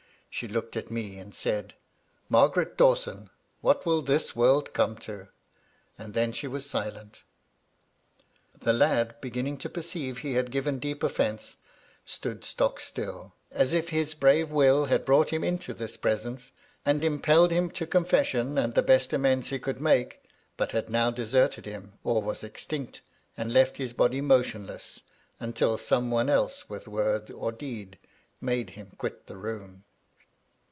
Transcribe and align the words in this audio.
She 0.33 0.47
looked 0.47 0.77
at 0.77 0.89
me, 0.89 1.19
and 1.19 1.35
said, 1.35 1.73
"Margaret 2.29 2.77
Dawson, 2.77 3.29
what 3.59 3.85
will 3.85 4.01
this 4.01 4.33
world 4.33 4.71
come 4.73 4.95
to?" 4.99 5.27
And 5.97 6.13
then 6.13 6.31
she 6.31 6.47
was 6.47 6.65
silent 6.65 7.23
The 8.57 8.71
lad, 8.71 9.15
beginning 9.19 9.57
to 9.57 9.69
perceive 9.69 10.19
he 10.19 10.35
had 10.35 10.49
given 10.49 10.79
deep 10.79 11.01
oflFence, 11.01 11.57
stood 12.05 12.45
stock 12.45 12.79
still— 12.79 13.35
as 13.51 13.73
if 13.73 13.89
his 13.89 14.13
brave 14.13 14.49
will 14.51 14.85
had 14.85 15.03
brought 15.03 15.31
him 15.31 15.43
into 15.43 15.73
this 15.73 15.97
presence, 15.97 16.53
and 16.85 17.03
impelled 17.03 17.51
him 17.51 17.69
to 17.71 17.85
confession, 17.85 18.57
and 18.57 18.73
the 18.73 18.81
best 18.81 19.11
amends 19.11 19.49
he 19.49 19.59
could 19.59 19.81
make, 19.81 20.23
but 20.55 20.71
had 20.71 20.89
now 20.89 21.11
deserted 21.11 21.65
him, 21.65 21.99
or 22.05 22.21
was 22.23 22.41
extinct, 22.41 23.01
and 23.35 23.51
left 23.53 23.75
his 23.75 23.91
body 23.91 24.21
motionless, 24.21 25.01
until 25.41 25.77
some 25.77 26.09
one 26.09 26.29
else 26.29 26.69
with 26.69 26.87
word 26.87 27.29
or 27.31 27.51
deed 27.51 27.97
made 28.39 28.71
him 28.71 28.91
quit 28.97 29.27
the 29.27 29.35
room. 29.35 29.83